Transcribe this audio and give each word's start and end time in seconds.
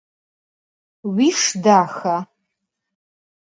Vuişş 1.13 1.45
daxa? 1.63 2.15